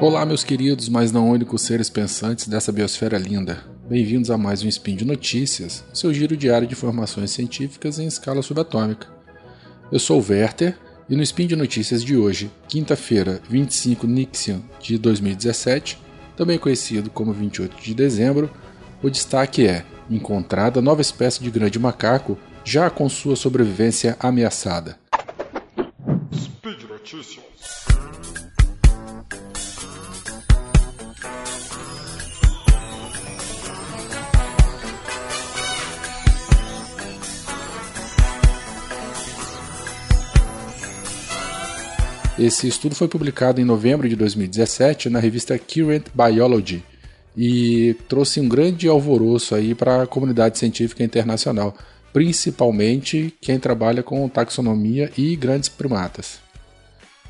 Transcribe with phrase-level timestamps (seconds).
[0.00, 3.64] Olá, meus queridos, mas não únicos seres pensantes dessa biosfera linda.
[3.88, 8.40] Bem-vindos a mais um Spin de Notícias, seu giro diário de informações científicas em escala
[8.40, 9.08] subatômica.
[9.90, 10.78] Eu sou o Werther
[11.08, 15.98] e no Spin de Notícias de hoje, quinta-feira, 25 Nixian de 2017,
[16.36, 18.48] também conhecido como 28 de dezembro,
[19.02, 24.96] o destaque é: encontrada nova espécie de grande macaco já com sua sobrevivência ameaçada.
[26.32, 27.48] Speed Notícias.
[42.38, 46.84] Esse estudo foi publicado em novembro de 2017 na revista Current Biology
[47.36, 51.76] e trouxe um grande alvoroço aí para a comunidade científica internacional,
[52.12, 56.47] principalmente quem trabalha com taxonomia e grandes primatas.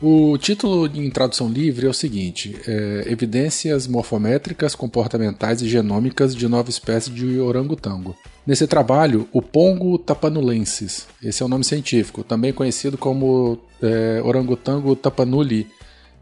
[0.00, 6.46] O título em tradução livre é o seguinte: é, Evidências morfométricas, comportamentais e genômicas de
[6.46, 8.14] nova espécie de orangotango.
[8.46, 14.94] Nesse trabalho, o Pongo tapanulensis, esse é o nome científico, também conhecido como é, orangotango
[14.94, 15.66] tapanuli,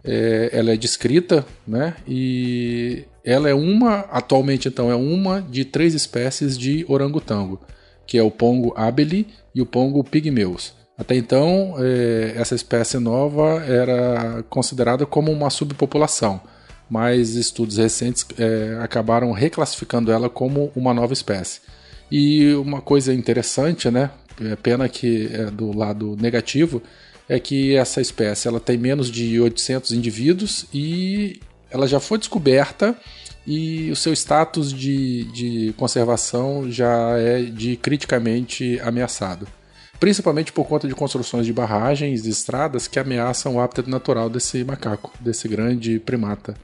[0.05, 1.97] é, ela é descrita, né?
[2.07, 7.61] E ela é uma, atualmente então, é uma de três espécies de orangotango,
[8.07, 10.84] que é o Pongo abeli e o Pongo pygmeus.
[10.97, 16.41] Até então, é, essa espécie nova era considerada como uma subpopulação,
[16.89, 21.61] mas estudos recentes é, acabaram reclassificando ela como uma nova espécie.
[22.11, 24.11] E uma coisa interessante, né?
[24.41, 26.81] É pena que é do lado negativo,
[27.29, 32.97] é que essa espécie ela tem menos de 800 indivíduos e ela já foi descoberta
[33.47, 39.47] e o seu status de, de conservação já é de criticamente ameaçado
[39.99, 44.65] principalmente por conta de construções de barragens e estradas que ameaçam o hábitat natural desse
[44.65, 46.55] macaco, desse grande primata.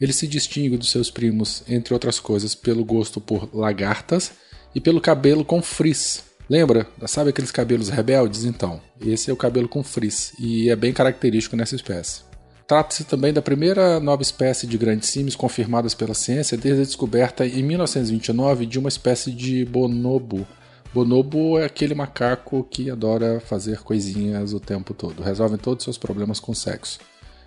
[0.00, 4.32] Ele se distingue dos seus primos, entre outras coisas, pelo gosto por lagartas
[4.74, 6.24] e pelo cabelo com frizz.
[6.48, 6.86] Lembra?
[7.06, 8.44] Sabe aqueles cabelos rebeldes?
[8.44, 12.22] Então, esse é o cabelo com frizz e é bem característico nessa espécie.
[12.66, 17.46] Trata-se também da primeira nova espécie de grandes símios confirmadas pela ciência desde a descoberta
[17.46, 20.46] em 1929 de uma espécie de bonobo,
[20.92, 25.98] Bonobo é aquele macaco que adora fazer coisinhas o tempo todo, resolve todos os seus
[25.98, 26.98] problemas com sexo.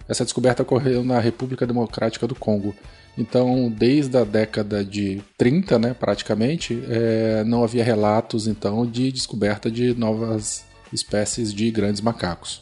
[0.07, 2.75] Essa descoberta ocorreu na República Democrática do Congo.
[3.17, 9.69] Então, desde a década de 30, né, praticamente, é, não havia relatos então de descoberta
[9.71, 10.63] de novas
[10.93, 12.61] espécies de grandes macacos.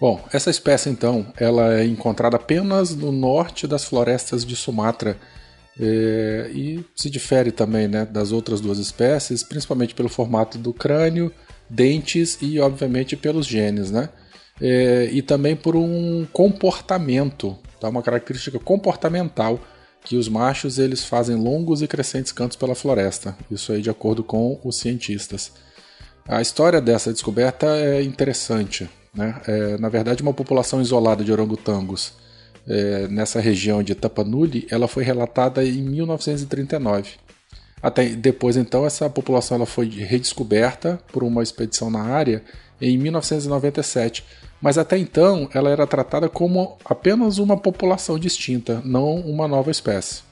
[0.00, 5.18] Bom, essa espécie então, ela é encontrada apenas no norte das florestas de Sumatra
[5.80, 11.32] é, e se difere também né, das outras duas espécies, principalmente pelo formato do crânio,
[11.70, 13.90] dentes e, obviamente, pelos genes.
[13.90, 14.10] Né?
[14.60, 17.88] É, e também por um comportamento, tá?
[17.88, 19.58] uma característica comportamental
[20.04, 23.36] que os machos eles fazem longos e crescentes cantos pela floresta.
[23.50, 25.52] Isso aí de acordo com os cientistas.
[26.28, 28.88] A história dessa descoberta é interessante.
[29.14, 29.40] Né?
[29.46, 32.19] É, na verdade, uma população isolada de orangotangos
[32.66, 37.10] é, nessa região de Tapanuli, ela foi relatada em 1939.
[37.82, 42.42] Até depois, então, essa população ela foi redescoberta por uma expedição na área
[42.80, 44.24] em 1997.
[44.60, 50.22] Mas até então, ela era tratada como apenas uma população distinta, não uma nova espécie.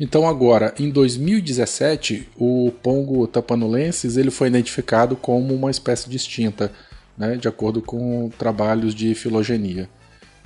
[0.00, 6.72] Então agora, em 2017, o pongo tapanulensis ele foi identificado como uma espécie distinta,
[7.16, 9.88] né, de acordo com trabalhos de filogenia.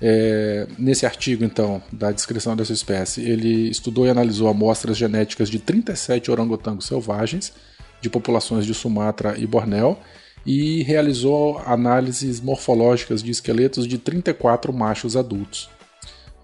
[0.01, 5.59] É, nesse artigo, então, da descrição dessa espécie, ele estudou e analisou amostras genéticas de
[5.59, 7.53] 37 orangotangos selvagens,
[8.01, 9.99] de populações de Sumatra e Bornéu,
[10.47, 15.69] e realizou análises morfológicas de esqueletos de 34 machos adultos.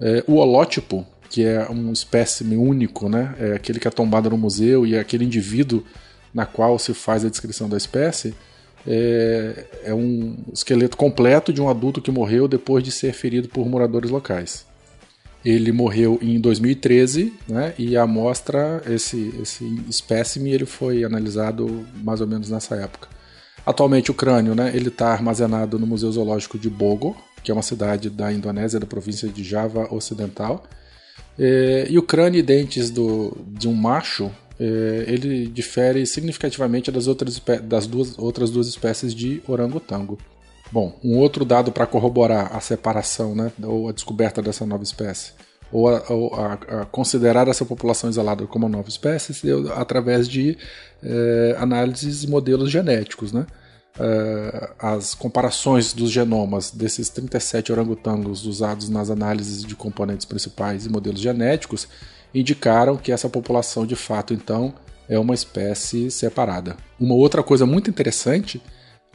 [0.00, 4.36] É, o holótipo, que é um espécime único, né, é aquele que é tombado no
[4.36, 5.84] museu e é aquele indivíduo
[6.32, 8.34] na qual se faz a descrição da espécie,
[8.86, 13.68] é, é um esqueleto completo de um adulto que morreu depois de ser ferido por
[13.68, 14.66] moradores locais.
[15.44, 22.20] Ele morreu em 2013, né, e a amostra, esse, esse espécime, ele foi analisado mais
[22.20, 23.08] ou menos nessa época.
[23.66, 27.62] Atualmente o crânio, né, ele está armazenado no Museu Zoológico de Bogor, que é uma
[27.62, 30.64] cidade da Indonésia, da província de Java Ocidental.
[31.38, 37.40] É, e o crânio e dentes do, de um macho ele difere significativamente das outras,
[37.62, 40.18] das duas, outras duas espécies de orangotango.
[40.70, 45.32] Bom, um outro dado para corroborar a separação né, ou a descoberta dessa nova espécie,
[45.70, 50.28] ou, a, ou a, a considerar essa população isolada como uma nova espécie, deu através
[50.28, 50.56] de
[51.02, 53.32] é, análises e modelos genéticos.
[53.32, 53.46] Né?
[53.98, 60.88] uh, as comparações dos genomas desses 37 orangotangos usados nas análises de componentes principais e
[60.88, 61.88] modelos genéticos
[62.34, 64.74] indicaram que essa população de fato então
[65.08, 66.76] é uma espécie separada.
[66.98, 68.60] Uma outra coisa muito interessante,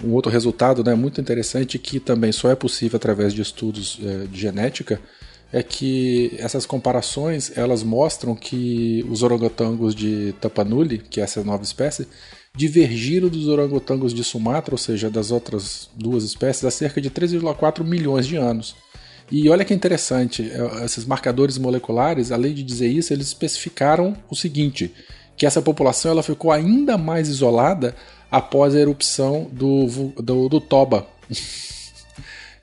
[0.03, 4.25] um outro resultado né, muito interessante que também só é possível através de estudos é,
[4.27, 4.99] de genética
[5.51, 11.63] é que essas comparações elas mostram que os orangotangos de Tapanuli, que é essa nova
[11.63, 12.07] espécie,
[12.55, 17.83] divergiram dos orangotangos de Sumatra, ou seja, das outras duas espécies, há cerca de 3,4
[17.83, 18.75] milhões de anos.
[19.31, 24.35] E olha que interessante, é, esses marcadores moleculares, além de dizer isso, eles especificaram o
[24.35, 24.93] seguinte,
[25.37, 27.95] que essa população ela ficou ainda mais isolada
[28.31, 29.85] após a erupção do,
[30.21, 31.07] do, do Toba.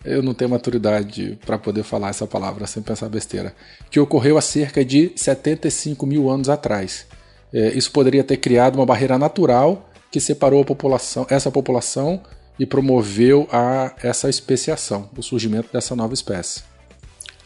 [0.04, 3.52] Eu não tenho maturidade para poder falar essa palavra sem pensar besteira.
[3.90, 7.06] Que ocorreu há cerca de 75 mil anos atrás.
[7.52, 12.22] É, isso poderia ter criado uma barreira natural que separou população, essa população
[12.58, 16.62] e promoveu a essa especiação, o surgimento dessa nova espécie.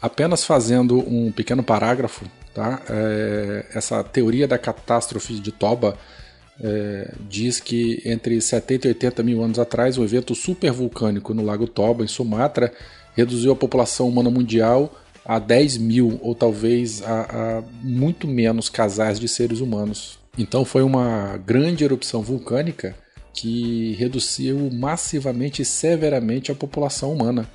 [0.01, 2.25] Apenas fazendo um pequeno parágrafo,
[2.55, 2.81] tá?
[2.89, 5.97] É, essa teoria da catástrofe de Toba
[6.63, 11.67] é, diz que entre 70 e 80 mil anos atrás, um evento supervulcânico no Lago
[11.67, 12.73] Toba, em Sumatra,
[13.15, 19.21] reduziu a população humana mundial a 10 mil ou talvez a, a muito menos casais
[19.21, 20.19] de seres humanos.
[20.39, 22.95] Então foi uma grande erupção vulcânica
[23.41, 27.49] que reduziu massivamente e severamente a população humana.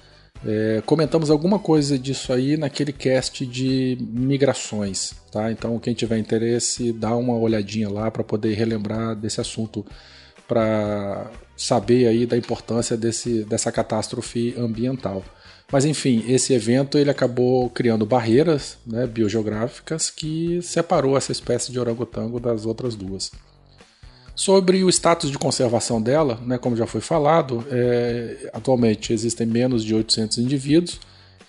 [0.44, 5.52] É, comentamos alguma coisa disso aí naquele cast de migrações, tá?
[5.52, 9.86] Então quem tiver interesse, dá uma olhadinha lá para poder relembrar desse assunto,
[10.48, 15.24] para saber aí da importância desse, dessa catástrofe ambiental.
[15.72, 21.80] Mas enfim, esse evento ele acabou criando barreiras né, biogeográficas que separou essa espécie de
[21.80, 23.32] orangotango das outras duas.
[24.36, 29.84] Sobre o status de conservação dela, né, como já foi falado, é, atualmente existem menos
[29.84, 31.00] de 800 indivíduos,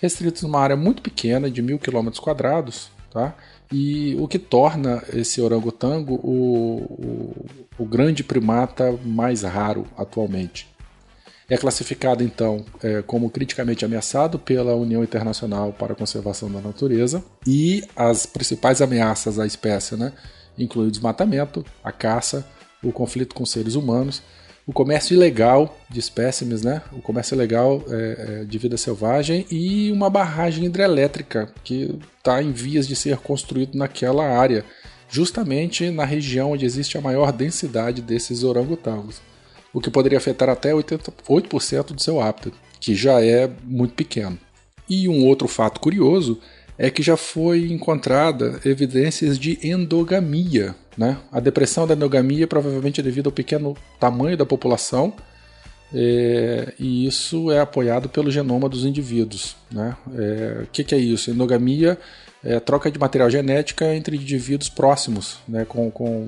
[0.01, 3.35] restritos numa área muito pequena, de mil quilômetros quadrados, tá?
[3.71, 7.45] e o que torna esse orangotango o,
[7.77, 10.67] o, o grande primata mais raro atualmente.
[11.49, 17.23] É classificado então é, como criticamente ameaçado pela União Internacional para a Conservação da Natureza
[17.45, 20.13] e as principais ameaças à espécie, né,
[20.57, 22.45] incluem o desmatamento, a caça,
[22.83, 24.21] o conflito com seres humanos,
[24.67, 26.81] o comércio ilegal de espécimes, né?
[26.91, 32.51] o comércio ilegal é, é, de vida selvagem e uma barragem hidrelétrica que está em
[32.51, 34.65] vias de ser construído naquela área,
[35.09, 39.21] justamente na região onde existe a maior densidade desses orangotangos,
[39.73, 44.37] o que poderia afetar até 88% do seu hábitat, que já é muito pequeno.
[44.89, 46.39] E um outro fato curioso
[46.77, 50.75] é que já foi encontrada evidências de endogamia.
[50.97, 51.17] Né?
[51.31, 55.13] A depressão da endogamia provavelmente é devido ao pequeno tamanho da população,
[55.93, 59.55] é, e isso é apoiado pelo genoma dos indivíduos.
[59.71, 59.95] Né?
[60.15, 61.31] É, o que, que, é isso?
[61.31, 61.97] Endogamia
[62.43, 65.65] é troca de material genético entre indivíduos próximos, né?
[65.65, 66.27] com, com,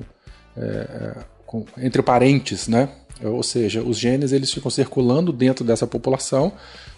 [0.56, 1.16] é,
[1.50, 2.68] com, entre parentes.
[2.68, 2.88] Né?
[3.24, 6.52] Ou seja, os genes eles ficam circulando dentro dessa população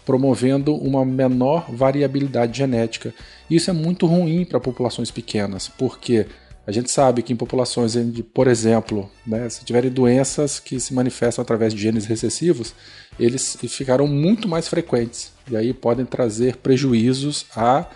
[0.04, 3.14] promovendo uma menor variabilidade genética.
[3.48, 6.26] Isso é muito ruim para populações pequenas, porque
[6.66, 7.94] a gente sabe que em populações,
[8.34, 12.74] por exemplo, né, se tiverem doenças que se manifestam através de genes recessivos,
[13.18, 17.86] eles ficarão muito mais frequentes e aí podem trazer prejuízos a,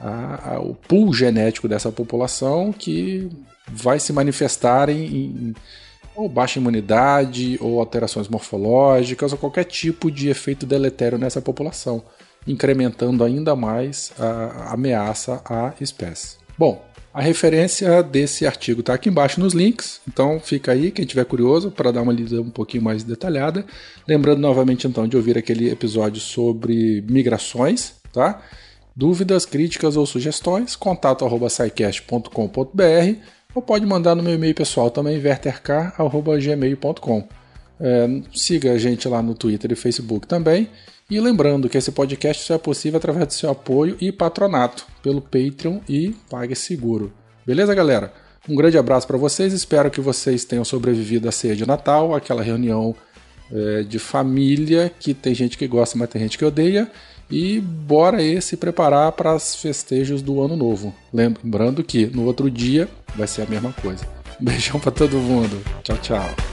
[0.00, 3.28] a, ao pool genético dessa população que
[3.70, 5.54] vai se manifestar em, em
[6.14, 12.02] ou baixa imunidade, ou alterações morfológicas, ou qualquer tipo de efeito deletério nessa população,
[12.46, 16.36] incrementando ainda mais a ameaça à espécie.
[16.58, 21.26] Bom, a referência desse artigo está aqui embaixo nos links, então fica aí quem tiver
[21.26, 23.66] curioso para dar uma lida um pouquinho mais detalhada.
[24.08, 28.40] Lembrando novamente então de ouvir aquele episódio sobre migrações, tá?
[28.96, 33.18] Dúvidas, críticas ou sugestões, contato@saicast.com.br
[33.54, 37.28] ou pode mandar no meu e-mail pessoal também, verterk.gmail.com.
[37.80, 40.70] É, siga a gente lá no Twitter e Facebook também.
[41.10, 45.20] E lembrando que esse podcast só é possível através do seu apoio e patronato pelo
[45.20, 47.12] Patreon e PagSeguro.
[47.44, 48.12] Beleza, galera?
[48.48, 49.52] Um grande abraço para vocês.
[49.52, 52.96] Espero que vocês tenham sobrevivido à ceia de Natal, aquela reunião
[53.52, 56.90] é, de família que tem gente que gosta, mas tem gente que odeia.
[57.32, 60.94] E bora aí se preparar para os festejos do ano novo.
[61.10, 62.86] Lembrando que no outro dia
[63.16, 64.06] vai ser a mesma coisa.
[64.38, 65.62] beijão para todo mundo.
[65.82, 66.51] Tchau, tchau.